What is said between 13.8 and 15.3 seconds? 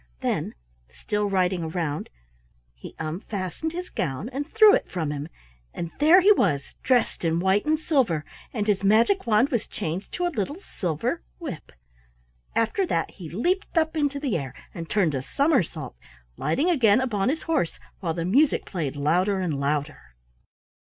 into the air, and turned a